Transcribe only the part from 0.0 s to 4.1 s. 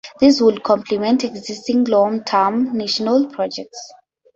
These would complement existing long-term national projects.